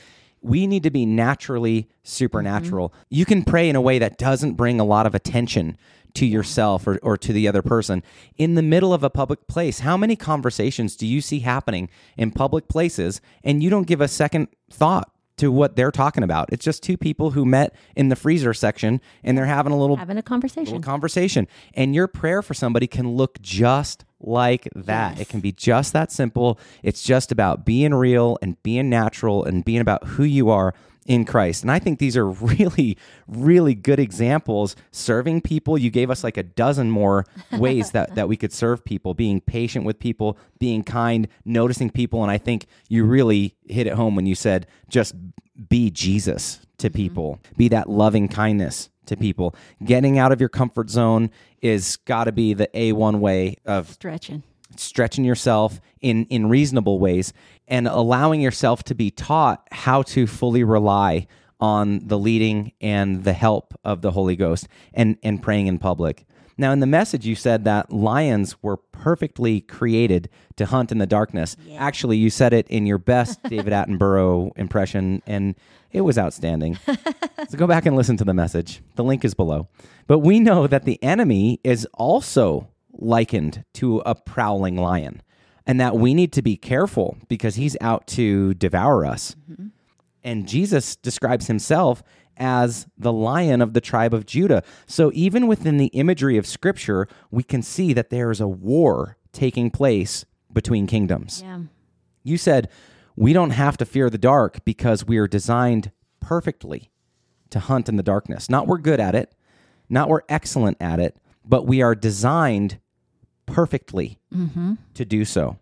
We 0.40 0.66
need 0.66 0.82
to 0.84 0.90
be 0.90 1.06
naturally 1.06 1.82
mm-hmm. 1.82 1.90
supernatural. 2.02 2.92
You 3.08 3.24
can 3.24 3.44
pray 3.44 3.68
in 3.68 3.76
a 3.76 3.80
way 3.80 3.98
that 3.98 4.18
doesn't 4.18 4.54
bring 4.54 4.80
a 4.80 4.84
lot 4.84 5.06
of 5.06 5.14
attention 5.14 5.76
to 6.14 6.26
yourself 6.26 6.86
or, 6.86 6.98
or 7.02 7.16
to 7.16 7.32
the 7.32 7.46
other 7.46 7.62
person 7.62 8.02
in 8.36 8.54
the 8.54 8.62
middle 8.62 8.92
of 8.92 9.04
a 9.04 9.10
public 9.10 9.46
place. 9.46 9.80
How 9.80 9.96
many 9.96 10.16
conversations 10.16 10.96
do 10.96 11.06
you 11.06 11.20
see 11.20 11.40
happening 11.40 11.88
in 12.16 12.30
public 12.30 12.68
places 12.68 13.20
and 13.44 13.62
you 13.62 13.70
don't 13.70 13.86
give 13.86 14.00
a 14.00 14.08
second 14.08 14.48
thought 14.70 15.10
to 15.36 15.52
what 15.52 15.76
they're 15.76 15.92
talking 15.92 16.22
about? 16.22 16.48
It's 16.52 16.64
just 16.64 16.82
two 16.82 16.96
people 16.96 17.30
who 17.32 17.44
met 17.44 17.74
in 17.94 18.08
the 18.08 18.16
freezer 18.16 18.54
section 18.54 19.00
and 19.22 19.36
they're 19.36 19.46
having 19.46 19.72
a 19.72 19.78
little 19.78 19.96
Having 19.96 20.18
a 20.18 20.22
conversation. 20.22 20.64
little 20.64 20.80
conversation. 20.80 21.46
And 21.74 21.94
your 21.94 22.08
prayer 22.08 22.42
for 22.42 22.54
somebody 22.54 22.86
can 22.86 23.10
look 23.10 23.40
just 23.40 24.04
like 24.20 24.68
that. 24.74 25.12
Yes. 25.12 25.20
It 25.20 25.28
can 25.28 25.40
be 25.40 25.52
just 25.52 25.92
that 25.92 26.10
simple. 26.10 26.58
It's 26.82 27.02
just 27.02 27.32
about 27.32 27.64
being 27.64 27.94
real 27.94 28.38
and 28.42 28.60
being 28.62 28.88
natural 28.90 29.44
and 29.44 29.64
being 29.64 29.80
about 29.80 30.04
who 30.04 30.24
you 30.24 30.50
are 30.50 30.74
in 31.06 31.24
Christ. 31.24 31.62
And 31.62 31.70
I 31.70 31.78
think 31.78 31.98
these 31.98 32.16
are 32.16 32.28
really, 32.28 32.96
really 33.26 33.74
good 33.74 33.98
examples. 33.98 34.76
Serving 34.92 35.40
people, 35.40 35.78
you 35.78 35.90
gave 35.90 36.10
us 36.10 36.22
like 36.22 36.36
a 36.36 36.42
dozen 36.42 36.90
more 36.90 37.24
ways 37.52 37.90
that, 37.92 38.14
that 38.14 38.28
we 38.28 38.36
could 38.36 38.52
serve 38.52 38.84
people, 38.84 39.14
being 39.14 39.40
patient 39.40 39.84
with 39.84 39.98
people, 39.98 40.38
being 40.58 40.84
kind, 40.84 41.26
noticing 41.44 41.90
people. 41.90 42.22
And 42.22 42.30
I 42.30 42.38
think 42.38 42.66
you 42.88 43.04
really 43.04 43.56
hit 43.66 43.86
it 43.86 43.94
home 43.94 44.14
when 44.14 44.26
you 44.26 44.34
said, 44.34 44.66
just 44.88 45.14
be 45.68 45.90
Jesus 45.90 46.60
to 46.78 46.88
mm-hmm. 46.88 46.96
people, 46.96 47.40
be 47.56 47.68
that 47.68 47.88
loving 47.88 48.28
kindness 48.28 48.90
to 49.08 49.16
people. 49.16 49.54
Getting 49.84 50.18
out 50.18 50.32
of 50.32 50.40
your 50.40 50.48
comfort 50.48 50.90
zone 50.90 51.30
is 51.60 51.96
got 51.96 52.24
to 52.24 52.32
be 52.32 52.54
the 52.54 52.68
A1 52.74 53.18
way 53.18 53.56
of 53.64 53.90
Stretching. 53.90 54.42
stretching 54.76 55.24
yourself 55.24 55.80
in 56.00 56.24
in 56.26 56.48
reasonable 56.48 56.98
ways 56.98 57.32
and 57.66 57.88
allowing 57.88 58.40
yourself 58.40 58.82
to 58.84 58.94
be 58.94 59.10
taught 59.10 59.66
how 59.72 60.02
to 60.02 60.26
fully 60.26 60.64
rely 60.64 61.26
on 61.60 62.06
the 62.06 62.18
leading 62.18 62.72
and 62.80 63.24
the 63.24 63.32
help 63.32 63.74
of 63.84 64.00
the 64.00 64.12
Holy 64.12 64.36
Ghost 64.36 64.68
and, 64.94 65.18
and 65.22 65.42
praying 65.42 65.66
in 65.66 65.78
public. 65.78 66.24
Now, 66.56 66.72
in 66.72 66.80
the 66.80 66.86
message, 66.86 67.24
you 67.24 67.36
said 67.36 67.64
that 67.64 67.92
lions 67.92 68.60
were 68.62 68.76
perfectly 68.76 69.60
created 69.60 70.28
to 70.56 70.66
hunt 70.66 70.90
in 70.90 70.98
the 70.98 71.06
darkness. 71.06 71.56
Actually, 71.76 72.16
you 72.16 72.30
said 72.30 72.52
it 72.52 72.66
in 72.68 72.84
your 72.84 72.98
best 72.98 73.40
David 73.44 73.72
Attenborough 73.72 74.50
impression, 74.56 75.22
and 75.24 75.54
it 75.90 76.02
was 76.02 76.18
outstanding. 76.18 76.78
so 77.48 77.56
go 77.56 77.66
back 77.66 77.86
and 77.86 77.96
listen 77.96 78.16
to 78.18 78.24
the 78.24 78.34
message. 78.34 78.82
The 78.96 79.04
link 79.04 79.24
is 79.24 79.34
below. 79.34 79.68
But 80.06 80.20
we 80.20 80.40
know 80.40 80.66
that 80.66 80.84
the 80.84 81.02
enemy 81.02 81.60
is 81.64 81.86
also 81.94 82.68
likened 82.92 83.64
to 83.74 83.98
a 84.04 84.14
prowling 84.14 84.76
lion, 84.76 85.22
and 85.66 85.80
that 85.80 85.96
we 85.96 86.14
need 86.14 86.32
to 86.32 86.42
be 86.42 86.56
careful 86.56 87.18
because 87.28 87.54
he's 87.54 87.76
out 87.80 88.06
to 88.08 88.54
devour 88.54 89.04
us. 89.04 89.36
Mm-hmm. 89.50 89.68
And 90.24 90.48
Jesus 90.48 90.96
describes 90.96 91.46
himself 91.46 92.02
as 92.36 92.86
the 92.96 93.12
lion 93.12 93.60
of 93.60 93.72
the 93.72 93.80
tribe 93.80 94.14
of 94.14 94.26
Judah. 94.26 94.62
So 94.86 95.10
even 95.14 95.46
within 95.46 95.76
the 95.76 95.86
imagery 95.86 96.36
of 96.36 96.46
scripture, 96.46 97.08
we 97.30 97.42
can 97.42 97.62
see 97.62 97.92
that 97.92 98.10
there 98.10 98.30
is 98.30 98.40
a 98.40 98.48
war 98.48 99.16
taking 99.32 99.70
place 99.70 100.24
between 100.52 100.86
kingdoms. 100.86 101.42
Yeah. 101.44 101.60
You 102.22 102.38
said 102.38 102.68
we 103.18 103.32
don't 103.32 103.50
have 103.50 103.76
to 103.76 103.84
fear 103.84 104.08
the 104.08 104.16
dark 104.16 104.64
because 104.64 105.04
we 105.04 105.18
are 105.18 105.26
designed 105.26 105.90
perfectly 106.20 106.92
to 107.50 107.58
hunt 107.58 107.88
in 107.88 107.96
the 107.96 108.02
darkness. 108.02 108.48
Not 108.48 108.68
we're 108.68 108.78
good 108.78 109.00
at 109.00 109.16
it, 109.16 109.34
not 109.88 110.08
we're 110.08 110.22
excellent 110.28 110.76
at 110.80 111.00
it, 111.00 111.16
but 111.44 111.66
we 111.66 111.82
are 111.82 111.96
designed 111.96 112.78
perfectly 113.44 114.20
mm-hmm. 114.32 114.74
to 114.94 115.04
do 115.04 115.24
so. 115.24 115.58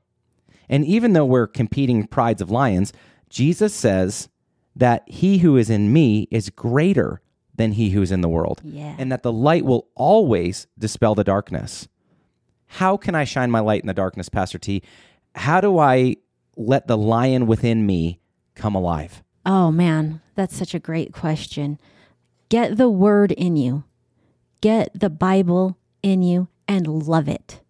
And 0.68 0.84
even 0.84 1.14
though 1.14 1.24
we're 1.24 1.46
competing 1.46 2.06
prides 2.06 2.42
of 2.42 2.50
lions, 2.50 2.92
Jesus 3.30 3.72
says 3.72 4.28
that 4.74 5.04
he 5.06 5.38
who 5.38 5.56
is 5.56 5.70
in 5.70 5.92
me 5.92 6.28
is 6.30 6.50
greater 6.50 7.22
than 7.54 7.72
he 7.72 7.90
who 7.90 8.02
is 8.02 8.12
in 8.12 8.20
the 8.20 8.28
world. 8.28 8.60
Yeah. 8.64 8.96
And 8.98 9.10
that 9.10 9.22
the 9.22 9.32
light 9.32 9.64
will 9.64 9.88
always 9.94 10.66
dispel 10.78 11.14
the 11.14 11.24
darkness. 11.24 11.88
How 12.66 12.98
can 12.98 13.14
I 13.14 13.24
shine 13.24 13.50
my 13.50 13.60
light 13.60 13.80
in 13.80 13.86
the 13.86 13.94
darkness, 13.94 14.28
Pastor 14.28 14.58
T? 14.58 14.82
How 15.34 15.62
do 15.62 15.78
I 15.78 16.16
let 16.56 16.86
the 16.86 16.96
lion 16.96 17.46
within 17.46 17.86
me 17.86 18.20
come 18.54 18.74
alive? 18.74 19.22
Oh 19.44 19.70
man, 19.70 20.20
that's 20.34 20.56
such 20.56 20.74
a 20.74 20.80
great 20.80 21.12
question. 21.12 21.78
Get 22.48 22.76
the 22.76 22.88
word 22.88 23.32
in 23.32 23.56
you, 23.56 23.84
get 24.60 24.90
the 24.98 25.10
Bible 25.10 25.78
in 26.02 26.22
you, 26.22 26.48
and 26.66 26.86
love 26.86 27.28
it. 27.28 27.60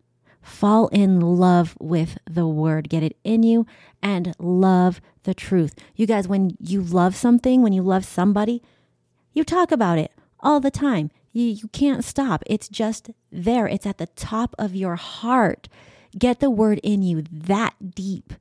Fall 0.41 0.89
in 0.89 1.21
love 1.21 1.77
with 1.81 2.19
the 2.25 2.47
word. 2.47 2.89
Get 2.89 3.03
it 3.03 3.17
in 3.25 3.43
you 3.43 3.67
and 4.01 4.35
love 4.39 5.01
the 5.25 5.35
truth. 5.35 5.75
You 5.97 6.07
guys, 6.07 6.29
when 6.29 6.57
you 6.61 6.81
love 6.83 7.17
something, 7.17 7.63
when 7.63 7.73
you 7.73 7.83
love 7.83 8.05
somebody, 8.05 8.63
you 9.33 9.43
talk 9.43 9.73
about 9.73 9.99
it 9.99 10.13
all 10.41 10.61
the 10.61 10.71
time. 10.71 11.11
You, 11.33 11.47
you 11.47 11.69
can't 11.69 12.05
stop. 12.05 12.45
It's 12.47 12.69
just 12.69 13.11
there, 13.33 13.67
it's 13.67 13.87
at 13.87 13.99
the 13.99 14.07
top 14.07 14.55
of 14.59 14.75
your 14.75 14.97
heart. 14.97 15.69
Get 16.17 16.41
the 16.41 16.51
word 16.51 16.81
in 16.83 17.03
you 17.03 17.25
that 17.31 17.95
deep 17.95 18.33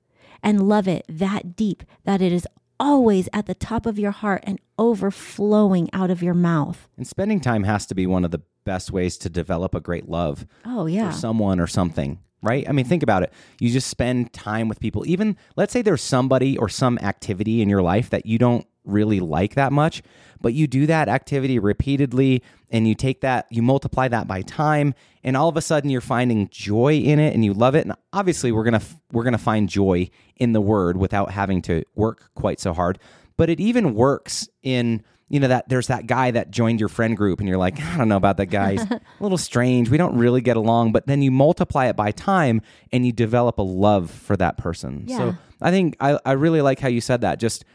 and 0.46 0.66
love 0.70 0.88
it 0.88 1.04
that 1.10 1.58
deep 1.58 1.84
that 2.06 2.22
it 2.22 2.32
is 2.32 2.48
always 2.80 3.28
at 3.34 3.46
the 3.48 3.54
top 3.56 3.86
of 3.86 3.98
your 4.00 4.12
heart 4.12 4.44
and 4.46 4.60
overflowing 4.78 5.90
out 5.94 6.10
of 6.12 6.22
your 6.24 6.34
mouth. 6.34 6.90
And 6.98 7.08
spending 7.08 7.40
time 7.40 7.64
has 7.64 7.86
to 7.88 7.96
be 7.96 8.06
one 8.06 8.26
of 8.26 8.32
the 8.32 8.42
best 8.66 8.92
ways 8.92 9.18
to 9.20 9.30
develop 9.30 9.76
a 9.76 9.80
great 9.80 10.10
love 10.10 10.46
Oh, 10.66 10.86
yeah. 10.86 11.12
for 11.12 11.18
someone 11.18 11.60
or 11.60 11.68
something, 11.68 12.20
right? 12.42 12.68
I 12.68 12.72
mean, 12.72 12.86
think 12.86 13.04
about 13.04 13.24
it. 13.24 13.32
You 13.60 13.70
just 13.70 13.88
spend 13.90 14.34
time 14.34 14.68
with 14.68 14.80
people. 14.80 15.06
Even 15.08 15.38
let's 15.56 15.72
say 15.72 15.82
there's 15.82 16.02
somebody 16.02 16.58
or 16.58 16.68
some 16.70 16.98
activity 17.00 17.62
in 17.62 17.70
your 17.70 17.82
life 17.82 18.10
that 18.10 18.26
you 18.26 18.38
don't 18.38 18.66
really 18.86 19.20
like 19.20 19.56
that 19.56 19.72
much, 19.72 20.02
but 20.42 20.54
you 20.54 20.68
do 20.68 20.86
that 20.88 21.10
activity 21.10 21.60
repeatedly 21.60 22.44
and 22.70 22.88
you 22.88 22.96
take 22.96 23.22
that, 23.22 23.48
you 23.50 23.62
multiply 23.62 24.08
that 24.08 24.28
by 24.28 24.42
time, 24.42 24.94
and 25.24 25.38
all 25.38 25.50
of 25.50 25.58
a 25.58 25.62
sudden 25.62 25.90
you're 25.90 26.02
finding 26.02 26.50
joy 26.50 26.96
in 26.96 27.20
it 27.20 27.34
and 27.34 27.46
you 27.46 27.54
love 27.54 27.76
it. 27.76 27.86
And 27.86 27.96
obviously, 28.14 28.52
we're 28.52 28.70
to 28.70 28.82
we're 29.12 29.24
to 29.30 29.38
find 29.38 29.70
joy 29.70 30.10
in 30.36 30.54
the 30.54 30.62
word 30.62 30.98
without 30.98 31.32
having 31.32 31.62
to 31.64 31.84
work 31.96 32.30
quite 32.36 32.60
so 32.60 32.74
hard. 32.74 33.00
But 33.38 33.50
it 33.50 33.60
even 33.60 33.96
works 33.96 34.50
in 34.62 35.04
you 35.30 35.40
know 35.40 35.48
that 35.48 35.68
there's 35.70 35.88
that 35.88 36.06
guy 36.06 36.32
that 36.32 36.52
joined 36.52 36.80
your 36.80 36.90
friend 36.90 37.18
group 37.18 37.40
and 37.40 37.50
you're 37.50 37.58
like 37.58 37.82
i 37.82 37.98
don't 37.98 38.08
know 38.08 38.18
about 38.18 38.38
that 38.38 38.48
guy. 38.48 38.74
He's 38.74 38.84
a 38.92 39.02
little 39.20 39.38
strange. 39.38 39.90
We 39.90 39.98
don't 39.98 40.18
really 40.18 40.42
get 40.42 40.58
along. 40.58 40.92
But 40.92 41.08
then 41.08 41.22
you 41.22 41.32
multiply 41.32 41.88
it 41.88 41.96
by 41.96 42.12
time 42.12 42.62
and 42.92 43.06
you 43.06 43.12
develop 43.12 43.58
a 43.58 43.64
love 43.64 44.12
for 44.12 44.38
that 44.38 44.58
person. 44.58 45.08
So 45.08 45.36
i 45.62 45.72
think 45.72 45.96
I, 46.00 46.20
I 46.26 46.34
really 46.34 46.62
like 46.62 46.80
how 46.80 46.90
you 46.90 47.02
said 47.02 47.22
that. 47.22 47.40
Just 47.40 47.66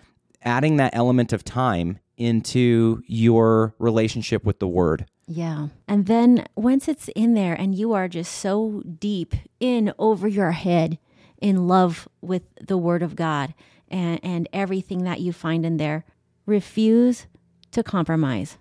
adding 0.43 0.77
that 0.77 0.95
element 0.95 1.33
of 1.33 1.45
time 1.45 1.99
into 2.17 3.03
your 3.07 3.75
relationship 3.79 4.45
with 4.45 4.59
the 4.59 4.69
word 4.69 5.07
Yeah. 5.33 5.69
And 5.87 6.07
then 6.07 6.45
once 6.57 6.89
it's 6.89 7.07
in 7.15 7.35
there 7.35 7.55
and 7.55 7.73
you 7.73 7.93
are 7.93 8.09
just 8.09 8.33
so 8.33 8.83
deep 8.99 9.37
in 9.61 9.93
over 9.97 10.27
your 10.27 10.51
head 10.51 10.99
in 11.41 11.69
love 11.69 12.09
with 12.21 12.43
the 12.61 12.77
word 12.77 13.01
of 13.01 13.15
God 13.15 13.55
and, 13.89 14.19
and 14.25 14.49
everything 14.53 15.05
that 15.05 15.21
you 15.21 15.33
find 15.33 15.65
in 15.65 15.77
there, 15.77 16.05
refuse 16.47 17.27
to 17.71 17.85
compromise. 17.85 18.59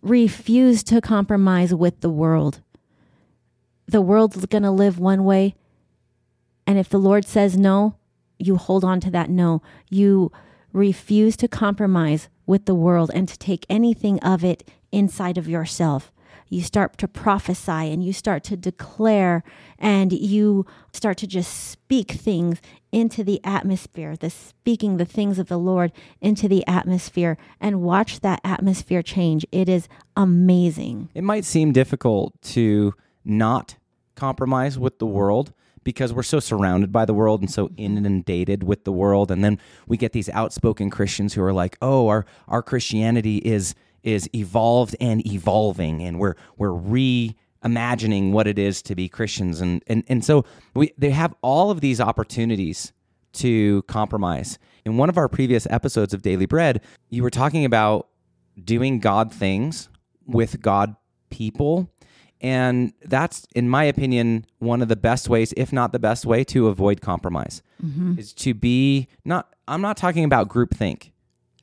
Refuse 0.00 0.82
to 0.84 1.02
compromise 1.02 1.74
with 1.74 2.00
the 2.00 2.10
world. 2.10 2.62
The 3.86 4.00
world's 4.00 4.46
going 4.46 4.62
to 4.62 4.70
live 4.70 4.98
one 4.98 5.24
way. 5.24 5.54
And 6.66 6.78
if 6.78 6.88
the 6.88 6.98
Lord 6.98 7.26
says 7.26 7.58
no, 7.58 7.96
you 8.38 8.56
hold 8.56 8.84
on 8.84 9.00
to 9.00 9.10
that 9.10 9.28
no. 9.28 9.60
You 9.90 10.32
refuse 10.72 11.36
to 11.38 11.48
compromise 11.48 12.28
with 12.46 12.66
the 12.66 12.74
world 12.74 13.10
and 13.14 13.28
to 13.28 13.38
take 13.38 13.66
anything 13.68 14.18
of 14.20 14.44
it 14.44 14.68
inside 14.92 15.38
of 15.38 15.48
yourself. 15.48 16.12
You 16.50 16.62
start 16.62 16.96
to 16.98 17.08
prophesy 17.08 17.92
and 17.92 18.02
you 18.02 18.12
start 18.12 18.42
to 18.44 18.56
declare 18.56 19.44
and 19.78 20.12
you 20.12 20.64
start 20.92 21.18
to 21.18 21.26
just 21.26 21.52
speak 21.70 22.12
things 22.12 22.60
into 22.90 23.22
the 23.22 23.40
atmosphere, 23.44 24.16
the 24.16 24.30
speaking 24.30 24.96
the 24.96 25.04
things 25.04 25.38
of 25.38 25.48
the 25.48 25.58
Lord 25.58 25.92
into 26.22 26.48
the 26.48 26.66
atmosphere 26.66 27.36
and 27.60 27.82
watch 27.82 28.20
that 28.20 28.40
atmosphere 28.44 29.02
change. 29.02 29.44
It 29.52 29.68
is 29.68 29.88
amazing. 30.16 31.10
it 31.14 31.22
might 31.22 31.44
seem 31.44 31.72
difficult 31.72 32.40
to 32.42 32.94
not 33.24 33.76
compromise 34.14 34.78
with 34.78 34.98
the 34.98 35.06
world 35.06 35.52
because 35.88 36.12
we're 36.12 36.22
so 36.22 36.38
surrounded 36.38 36.92
by 36.92 37.06
the 37.06 37.14
world 37.14 37.40
and 37.40 37.50
so 37.50 37.70
inundated 37.78 38.62
with 38.62 38.84
the 38.84 38.92
world 38.92 39.30
and 39.30 39.42
then 39.42 39.58
we 39.86 39.96
get 39.96 40.12
these 40.12 40.28
outspoken 40.28 40.90
Christians 40.90 41.32
who 41.32 41.42
are 41.42 41.54
like, 41.54 41.78
"Oh, 41.80 42.08
our 42.08 42.26
our 42.46 42.62
Christianity 42.62 43.38
is 43.38 43.74
is 44.02 44.28
evolved 44.34 44.94
and 45.00 45.26
evolving 45.26 46.02
and 46.02 46.20
we're 46.20 46.34
we're 46.58 46.78
reimagining 47.64 48.32
what 48.32 48.46
it 48.46 48.58
is 48.58 48.82
to 48.82 48.94
be 48.94 49.08
Christians." 49.08 49.62
And 49.62 49.82
and 49.86 50.04
and 50.08 50.22
so 50.22 50.44
we 50.74 50.92
they 50.98 51.08
have 51.08 51.34
all 51.40 51.70
of 51.70 51.80
these 51.80 52.02
opportunities 52.02 52.92
to 53.44 53.80
compromise. 53.84 54.58
In 54.84 54.98
one 54.98 55.08
of 55.08 55.16
our 55.16 55.26
previous 55.26 55.66
episodes 55.70 56.12
of 56.12 56.20
Daily 56.20 56.44
Bread, 56.44 56.82
you 57.08 57.22
were 57.22 57.30
talking 57.30 57.64
about 57.64 58.08
doing 58.62 58.98
God 59.00 59.32
things 59.32 59.88
with 60.26 60.60
God 60.60 60.96
people. 61.30 61.90
And 62.40 62.92
that's, 63.04 63.46
in 63.54 63.68
my 63.68 63.84
opinion, 63.84 64.46
one 64.58 64.80
of 64.80 64.88
the 64.88 64.96
best 64.96 65.28
ways, 65.28 65.52
if 65.56 65.72
not 65.72 65.92
the 65.92 65.98
best 65.98 66.24
way, 66.24 66.44
to 66.44 66.68
avoid 66.68 67.00
compromise 67.00 67.62
mm-hmm. 67.84 68.18
is 68.18 68.32
to 68.34 68.54
be 68.54 69.08
not, 69.24 69.52
I'm 69.66 69.80
not 69.80 69.96
talking 69.96 70.24
about 70.24 70.48
groupthink 70.48 71.10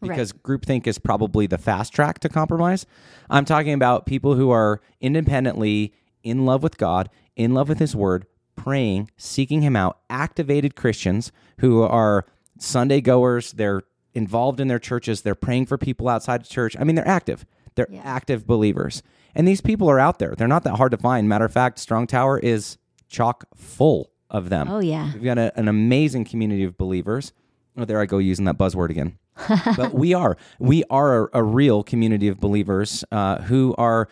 because 0.02 0.34
groupthink 0.34 0.86
is 0.86 1.00
probably 1.00 1.48
the 1.48 1.58
fast 1.58 1.94
track 1.94 2.20
to 2.20 2.30
compromise. 2.30 2.86
I'm 3.30 3.46
talking 3.46 3.74
about 3.74 4.06
people 4.06 4.36
who 4.36 4.52
are 4.52 4.82
independently 5.00 5.94
in 6.24 6.46
love 6.46 6.62
with 6.62 6.78
God, 6.78 7.10
in 7.36 7.54
love 7.54 7.70
with 7.70 7.80
His 7.80 7.96
Word, 7.96 8.26
praying, 8.56 9.10
seeking 9.18 9.62
Him 9.62 9.76
out, 9.76 10.00
activated 10.10 10.76
Christians 10.76 11.32
who 11.60 11.82
are 11.82 12.26
Sunday 12.60 13.02
goers. 13.02 13.54
They're 13.54 13.84
involved 14.14 14.60
in 14.60 14.68
their 14.68 14.80
churches. 14.80 15.22
They're 15.22 15.36
praying 15.36 15.68
for 15.68 15.78
people 15.78 16.08
outside 16.08 16.42
of 16.42 16.50
church. 16.50 16.76
I 16.80 16.84
mean, 16.84 16.96
they're 16.96 17.08
active. 17.08 17.46
They're 17.76 17.88
active 18.04 18.48
believers. 18.48 19.04
And 19.36 19.48
these 19.48 19.62
people 19.62 19.90
are 19.90 20.00
out 20.00 20.20
there. 20.20 20.34
They're 20.36 20.48
not 20.48 20.64
that 20.64 20.76
hard 20.76 20.92
to 20.92 20.98
find. 20.98 21.28
Matter 21.28 21.46
of 21.46 21.52
fact, 21.54 21.80
Strong 21.80 22.08
Tower 22.08 22.40
is 22.40 22.78
chock 23.10 23.46
full 23.56 24.12
of 24.30 24.50
them. 24.50 24.70
Oh, 24.70 24.80
yeah. 24.80 25.12
We've 25.14 25.24
got 25.24 25.38
a, 25.38 25.58
an 25.60 25.68
amazing 25.68 26.26
community 26.26 26.64
of 26.64 26.78
believers. 26.78 27.34
Oh, 27.78 27.86
there 27.86 28.00
I 28.00 28.06
go 28.06 28.18
using 28.18 28.46
that 28.46 28.58
buzzword 28.58 28.90
again. 28.90 29.18
but 29.76 29.94
we 29.94 30.14
are. 30.14 30.38
We 30.60 30.86
are 30.90 31.26
a, 31.26 31.30
a 31.34 31.44
real 31.44 31.84
community 31.84 32.30
of 32.30 32.40
believers 32.40 33.04
uh, 33.12 33.42
who 33.42 33.76
are 33.78 34.08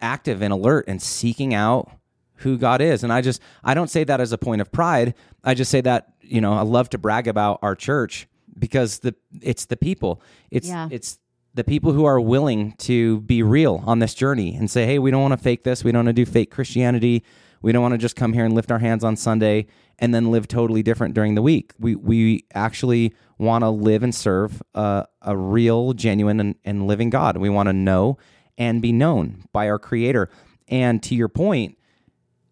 active 0.00 0.42
and 0.42 0.52
alert 0.52 0.86
and 0.88 1.00
seeking 1.00 1.54
out 1.54 1.90
who 2.36 2.58
God 2.58 2.80
is. 2.80 3.04
And 3.04 3.12
I 3.12 3.20
just, 3.20 3.40
I 3.62 3.74
don't 3.74 3.88
say 3.90 4.02
that 4.04 4.20
as 4.20 4.32
a 4.32 4.38
point 4.38 4.60
of 4.60 4.72
pride. 4.72 5.14
I 5.44 5.54
just 5.54 5.70
say 5.70 5.80
that, 5.82 6.14
you 6.20 6.40
know, 6.40 6.54
I 6.54 6.62
love 6.62 6.90
to 6.90 6.98
brag 6.98 7.28
about 7.28 7.60
our 7.62 7.76
church 7.76 8.26
because 8.58 8.98
the 9.00 9.14
it's 9.40 9.66
the 9.66 9.76
people. 9.76 10.20
It's 10.50 10.66
Yeah. 10.68 10.88
it's 10.90 11.18
the 11.54 11.64
people 11.64 11.92
who 11.92 12.04
are 12.04 12.20
willing 12.20 12.72
to 12.78 13.20
be 13.22 13.42
real 13.42 13.82
on 13.86 13.98
this 13.98 14.14
journey 14.14 14.54
and 14.54 14.70
say, 14.70 14.86
hey, 14.86 14.98
we 14.98 15.10
don't 15.10 15.22
want 15.22 15.32
to 15.32 15.42
fake 15.42 15.64
this. 15.64 15.82
We 15.82 15.92
don't 15.92 16.04
want 16.04 16.16
to 16.16 16.24
do 16.24 16.30
fake 16.30 16.50
Christianity. 16.50 17.24
We 17.62 17.72
don't 17.72 17.82
want 17.82 17.92
to 17.92 17.98
just 17.98 18.16
come 18.16 18.32
here 18.32 18.44
and 18.44 18.54
lift 18.54 18.70
our 18.70 18.78
hands 18.78 19.04
on 19.04 19.16
Sunday 19.16 19.66
and 19.98 20.14
then 20.14 20.30
live 20.30 20.48
totally 20.48 20.82
different 20.82 21.14
during 21.14 21.34
the 21.34 21.42
week. 21.42 21.72
We 21.78 21.94
we 21.94 22.46
actually 22.54 23.14
want 23.38 23.62
to 23.64 23.70
live 23.70 24.02
and 24.02 24.14
serve 24.14 24.62
a, 24.74 25.06
a 25.22 25.36
real, 25.36 25.92
genuine, 25.92 26.40
and, 26.40 26.54
and 26.64 26.86
living 26.86 27.10
God. 27.10 27.36
We 27.36 27.50
want 27.50 27.68
to 27.68 27.72
know 27.72 28.18
and 28.56 28.80
be 28.80 28.92
known 28.92 29.44
by 29.52 29.68
our 29.68 29.78
Creator. 29.78 30.30
And 30.68 31.02
to 31.02 31.14
your 31.14 31.28
point, 31.28 31.76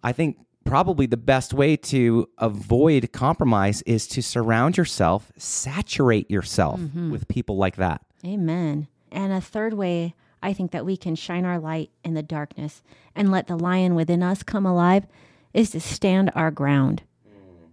I 0.02 0.12
think 0.12 0.38
probably 0.64 1.06
the 1.06 1.16
best 1.16 1.54
way 1.54 1.76
to 1.76 2.28
avoid 2.38 3.12
compromise 3.12 3.80
is 3.82 4.06
to 4.08 4.22
surround 4.22 4.76
yourself, 4.76 5.32
saturate 5.38 6.30
yourself 6.30 6.80
mm-hmm. 6.80 7.10
with 7.10 7.28
people 7.28 7.56
like 7.56 7.76
that. 7.76 8.02
Amen. 8.24 8.88
And 9.10 9.32
a 9.32 9.40
third 9.40 9.74
way 9.74 10.14
I 10.42 10.52
think 10.52 10.70
that 10.70 10.86
we 10.86 10.96
can 10.96 11.14
shine 11.14 11.44
our 11.44 11.58
light 11.58 11.90
in 12.04 12.14
the 12.14 12.22
darkness 12.22 12.82
and 13.14 13.30
let 13.30 13.46
the 13.46 13.56
lion 13.56 13.94
within 13.94 14.22
us 14.22 14.42
come 14.42 14.66
alive 14.66 15.06
is 15.52 15.70
to 15.70 15.80
stand 15.80 16.30
our 16.34 16.50
ground. 16.50 17.02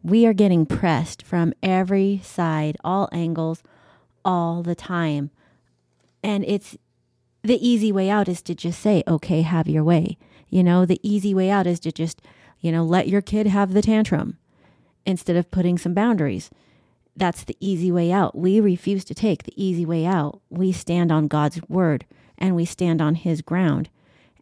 We 0.03 0.25
are 0.25 0.33
getting 0.33 0.65
pressed 0.65 1.23
from 1.23 1.53
every 1.63 2.21
side, 2.23 2.77
all 2.83 3.09
angles, 3.11 3.63
all 4.23 4.61
the 4.63 4.75
time. 4.75 5.31
And 6.23 6.43
it's 6.45 6.77
the 7.43 7.67
easy 7.67 7.91
way 7.91 8.09
out 8.09 8.27
is 8.27 8.41
to 8.43 8.55
just 8.55 8.81
say, 8.81 9.03
okay, 9.07 9.41
have 9.41 9.67
your 9.67 9.83
way. 9.83 10.17
You 10.49 10.63
know, 10.63 10.85
the 10.85 10.99
easy 11.03 11.33
way 11.33 11.49
out 11.49 11.67
is 11.67 11.79
to 11.81 11.91
just, 11.91 12.21
you 12.59 12.71
know, 12.71 12.83
let 12.83 13.07
your 13.07 13.21
kid 13.21 13.47
have 13.47 13.73
the 13.73 13.81
tantrum 13.81 14.37
instead 15.05 15.35
of 15.35 15.51
putting 15.51 15.77
some 15.77 15.93
boundaries. 15.93 16.49
That's 17.15 17.43
the 17.43 17.57
easy 17.59 17.91
way 17.91 18.11
out. 18.11 18.37
We 18.37 18.59
refuse 18.59 19.05
to 19.05 19.15
take 19.15 19.43
the 19.43 19.53
easy 19.55 19.85
way 19.85 20.05
out. 20.05 20.41
We 20.49 20.71
stand 20.71 21.11
on 21.11 21.27
God's 21.27 21.61
word 21.69 22.05
and 22.37 22.55
we 22.55 22.65
stand 22.65 23.01
on 23.01 23.15
his 23.15 23.41
ground. 23.41 23.89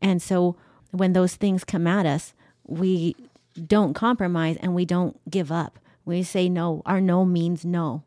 And 0.02 0.22
so 0.22 0.56
when 0.92 1.14
those 1.14 1.36
things 1.36 1.64
come 1.64 1.88
at 1.88 2.06
us, 2.06 2.34
we 2.66 3.16
don't 3.68 3.94
compromise 3.94 4.58
and 4.60 4.74
we 4.74 4.86
don't 4.86 5.20
give 5.30 5.52
up. 5.52 5.80
We 6.06 6.24
say 6.24 6.50
no. 6.50 6.82
Our 6.86 7.00
no 7.00 7.26
means 7.26 7.64
no. 7.64 8.04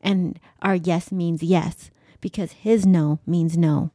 And 0.00 0.38
our 0.62 0.74
yes 0.74 1.12
means 1.12 1.42
yes 1.42 1.90
because 2.20 2.52
his 2.52 2.86
no 2.86 3.20
means 3.26 3.56
no. 3.56 3.90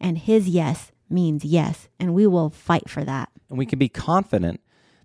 And 0.00 0.18
his 0.18 0.48
yes 0.48 0.92
means 1.08 1.44
yes. 1.44 1.88
And 1.98 2.14
we 2.14 2.26
will 2.26 2.50
fight 2.50 2.88
for 2.88 3.04
that. 3.04 3.30
And 3.48 3.58
we 3.58 3.66
can 3.66 3.78
be 3.78 3.88
confident 3.88 4.60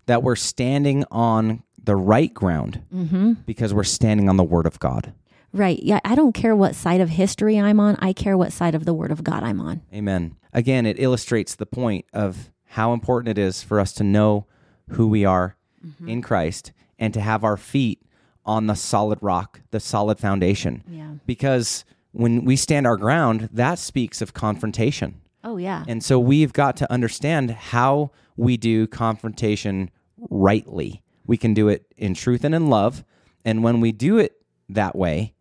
that 0.06 0.22
we're 0.22 0.36
standing 0.36 1.04
on 1.10 1.62
the 1.84 1.96
right 1.96 2.32
ground 2.32 2.82
mm-hmm. 2.94 3.32
because 3.46 3.74
we're 3.74 3.84
standing 3.84 4.28
on 4.28 4.36
the 4.36 4.44
Word 4.44 4.66
of 4.66 4.78
God. 4.78 5.12
Right. 5.52 5.82
Yeah. 5.82 6.00
I 6.04 6.14
don't 6.14 6.32
care 6.32 6.56
what 6.56 6.74
side 6.74 7.00
of 7.00 7.10
history 7.10 7.58
I'm 7.58 7.78
on. 7.78 7.96
I 8.00 8.12
care 8.12 8.38
what 8.38 8.52
side 8.52 8.74
of 8.74 8.84
the 8.86 8.94
word 8.94 9.10
of 9.10 9.22
God 9.22 9.42
I'm 9.42 9.60
on. 9.60 9.82
Amen. 9.92 10.36
Again, 10.52 10.86
it 10.86 10.98
illustrates 10.98 11.54
the 11.54 11.66
point 11.66 12.06
of 12.12 12.50
how 12.68 12.94
important 12.94 13.36
it 13.36 13.40
is 13.40 13.62
for 13.62 13.78
us 13.78 13.92
to 13.94 14.04
know 14.04 14.46
who 14.90 15.06
we 15.06 15.26
are 15.26 15.56
mm-hmm. 15.86 16.08
in 16.08 16.22
Christ 16.22 16.72
and 16.98 17.12
to 17.12 17.20
have 17.20 17.44
our 17.44 17.58
feet 17.58 18.02
on 18.46 18.66
the 18.66 18.74
solid 18.74 19.18
rock, 19.20 19.60
the 19.70 19.80
solid 19.80 20.18
foundation. 20.18 20.82
Yeah. 20.88 21.12
Because 21.26 21.84
when 22.12 22.44
we 22.44 22.56
stand 22.56 22.86
our 22.86 22.96
ground, 22.96 23.50
that 23.52 23.78
speaks 23.78 24.22
of 24.22 24.32
confrontation. 24.32 25.20
Oh, 25.44 25.58
yeah. 25.58 25.84
And 25.86 26.02
so 26.02 26.18
we've 26.18 26.52
got 26.52 26.76
to 26.78 26.90
understand 26.90 27.50
how 27.50 28.10
we 28.36 28.56
do 28.56 28.86
confrontation 28.86 29.90
rightly. 30.30 31.02
We 31.26 31.36
can 31.36 31.54
do 31.54 31.68
it 31.68 31.86
in 31.96 32.14
truth 32.14 32.44
and 32.44 32.54
in 32.54 32.68
love. 32.68 33.04
And 33.44 33.62
when 33.62 33.80
we 33.80 33.92
do 33.92 34.18
it 34.18 34.42
that 34.68 34.96
way, 34.96 35.34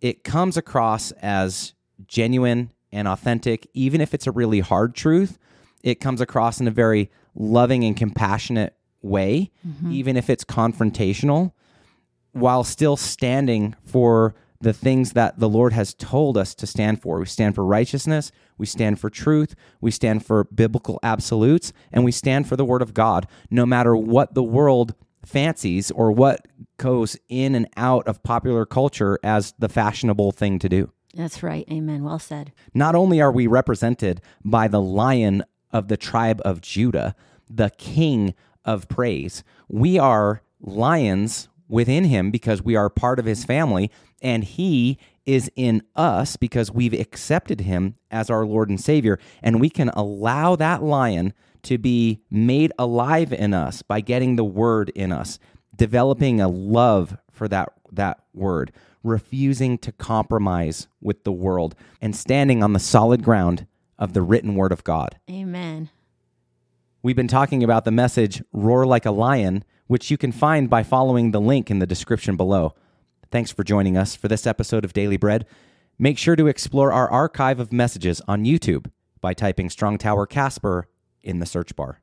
it 0.00 0.24
comes 0.24 0.56
across 0.56 1.10
as 1.12 1.74
genuine 2.06 2.72
and 2.92 3.08
authentic, 3.08 3.68
even 3.74 4.00
if 4.00 4.14
it's 4.14 4.26
a 4.26 4.32
really 4.32 4.60
hard 4.60 4.94
truth. 4.94 5.38
It 5.82 6.00
comes 6.00 6.20
across 6.20 6.60
in 6.60 6.68
a 6.68 6.72
very 6.72 7.10
loving 7.34 7.84
and 7.84 7.96
compassionate 7.96 8.74
way, 9.02 9.50
mm-hmm. 9.66 9.92
even 9.92 10.16
if 10.16 10.28
it's 10.28 10.44
confrontational, 10.44 11.52
while 12.32 12.64
still 12.64 12.96
standing 12.96 13.74
for 13.84 14.34
the 14.60 14.72
things 14.72 15.12
that 15.12 15.38
the 15.38 15.48
Lord 15.48 15.72
has 15.72 15.94
told 15.94 16.36
us 16.36 16.54
to 16.56 16.66
stand 16.66 17.00
for. 17.00 17.20
We 17.20 17.26
stand 17.26 17.54
for 17.54 17.64
righteousness, 17.64 18.32
we 18.56 18.66
stand 18.66 18.98
for 18.98 19.08
truth, 19.08 19.54
we 19.80 19.92
stand 19.92 20.26
for 20.26 20.44
biblical 20.44 20.98
absolutes, 21.02 21.72
and 21.92 22.04
we 22.04 22.10
stand 22.10 22.48
for 22.48 22.56
the 22.56 22.64
Word 22.64 22.82
of 22.82 22.92
God, 22.92 23.28
no 23.50 23.64
matter 23.64 23.96
what 23.96 24.34
the 24.34 24.42
world 24.42 24.94
fancies 25.28 25.90
or 25.90 26.10
what 26.10 26.48
goes 26.78 27.16
in 27.28 27.54
and 27.54 27.68
out 27.76 28.08
of 28.08 28.22
popular 28.22 28.64
culture 28.64 29.18
as 29.22 29.54
the 29.58 29.68
fashionable 29.68 30.32
thing 30.32 30.58
to 30.58 30.68
do. 30.68 30.90
That's 31.14 31.42
right. 31.42 31.66
Amen. 31.70 32.02
Well 32.02 32.18
said. 32.18 32.52
Not 32.74 32.94
only 32.94 33.20
are 33.20 33.32
we 33.32 33.46
represented 33.46 34.20
by 34.44 34.68
the 34.68 34.80
lion 34.80 35.44
of 35.70 35.88
the 35.88 35.96
tribe 35.96 36.40
of 36.44 36.60
Judah, 36.60 37.14
the 37.48 37.70
king 37.76 38.34
of 38.64 38.88
praise, 38.88 39.44
we 39.68 39.98
are 39.98 40.42
lions 40.60 41.48
within 41.68 42.04
him 42.04 42.30
because 42.30 42.62
we 42.62 42.76
are 42.76 42.88
part 42.88 43.18
of 43.18 43.26
his 43.26 43.44
family, 43.44 43.90
and 44.22 44.44
he 44.44 44.98
is 45.26 45.50
in 45.56 45.82
us 45.94 46.36
because 46.36 46.72
we've 46.72 46.98
accepted 46.98 47.60
him 47.60 47.96
as 48.10 48.30
our 48.30 48.46
Lord 48.46 48.70
and 48.70 48.80
Savior. 48.80 49.18
And 49.42 49.60
we 49.60 49.68
can 49.68 49.90
allow 49.90 50.56
that 50.56 50.82
lion 50.82 51.34
to 51.64 51.78
be 51.78 52.20
made 52.30 52.72
alive 52.78 53.32
in 53.32 53.54
us 53.54 53.82
by 53.82 54.00
getting 54.00 54.36
the 54.36 54.44
word 54.44 54.90
in 54.90 55.12
us, 55.12 55.38
developing 55.74 56.40
a 56.40 56.48
love 56.48 57.16
for 57.30 57.48
that, 57.48 57.72
that 57.92 58.20
word, 58.34 58.72
refusing 59.02 59.78
to 59.78 59.92
compromise 59.92 60.88
with 61.00 61.24
the 61.24 61.32
world, 61.32 61.74
and 62.00 62.14
standing 62.14 62.62
on 62.62 62.72
the 62.72 62.78
solid 62.80 63.22
ground 63.22 63.66
of 63.98 64.12
the 64.12 64.22
written 64.22 64.54
word 64.54 64.72
of 64.72 64.84
God. 64.84 65.18
Amen. 65.30 65.90
We've 67.02 67.16
been 67.16 67.28
talking 67.28 67.62
about 67.62 67.84
the 67.84 67.90
message 67.90 68.42
Roar 68.52 68.84
Like 68.84 69.06
a 69.06 69.10
Lion, 69.10 69.64
which 69.86 70.10
you 70.10 70.18
can 70.18 70.32
find 70.32 70.68
by 70.68 70.82
following 70.82 71.30
the 71.30 71.40
link 71.40 71.70
in 71.70 71.78
the 71.78 71.86
description 71.86 72.36
below. 72.36 72.74
Thanks 73.30 73.50
for 73.50 73.62
joining 73.62 73.96
us 73.96 74.16
for 74.16 74.28
this 74.28 74.46
episode 74.46 74.84
of 74.84 74.92
Daily 74.92 75.16
Bread. 75.16 75.46
Make 75.98 76.18
sure 76.18 76.36
to 76.36 76.46
explore 76.46 76.92
our 76.92 77.10
archive 77.10 77.60
of 77.60 77.72
messages 77.72 78.20
on 78.28 78.44
YouTube 78.44 78.90
by 79.20 79.34
typing 79.34 79.70
Strong 79.70 79.98
Tower 79.98 80.26
Casper 80.26 80.86
in 81.22 81.38
the 81.38 81.46
search 81.46 81.74
bar. 81.76 82.00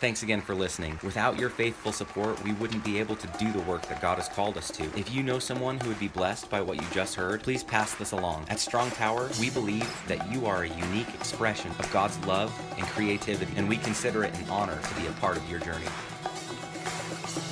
Thanks 0.00 0.22
again 0.22 0.40
for 0.40 0.54
listening. 0.54 0.96
Without 1.02 1.40
your 1.40 1.50
faithful 1.50 1.90
support, 1.90 2.40
we 2.44 2.52
wouldn't 2.52 2.84
be 2.84 3.00
able 3.00 3.16
to 3.16 3.26
do 3.36 3.50
the 3.50 3.58
work 3.62 3.82
that 3.88 4.00
God 4.00 4.18
has 4.18 4.28
called 4.28 4.56
us 4.56 4.70
to. 4.72 4.84
If 4.96 5.12
you 5.12 5.24
know 5.24 5.40
someone 5.40 5.80
who 5.80 5.88
would 5.88 5.98
be 5.98 6.06
blessed 6.06 6.48
by 6.48 6.60
what 6.60 6.76
you 6.76 6.86
just 6.92 7.16
heard, 7.16 7.42
please 7.42 7.64
pass 7.64 7.94
this 7.96 8.12
along. 8.12 8.46
At 8.48 8.60
Strong 8.60 8.92
Tower, 8.92 9.28
we 9.40 9.50
believe 9.50 9.92
that 10.06 10.32
you 10.32 10.46
are 10.46 10.62
a 10.62 10.68
unique 10.68 11.12
expression 11.14 11.72
of 11.80 11.92
God's 11.92 12.16
love 12.26 12.56
and 12.76 12.86
creativity, 12.86 13.52
and 13.56 13.68
we 13.68 13.76
consider 13.78 14.22
it 14.22 14.38
an 14.38 14.48
honor 14.48 14.78
to 14.80 15.00
be 15.00 15.08
a 15.08 15.12
part 15.12 15.36
of 15.36 15.50
your 15.50 15.58
journey. 15.58 15.86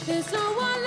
There's 0.06 0.32
no 0.32 0.52
one 0.52 0.85